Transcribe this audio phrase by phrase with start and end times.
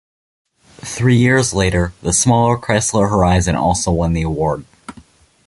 [0.83, 4.65] Three years later, the smaller Chrysler Horizon also won the award.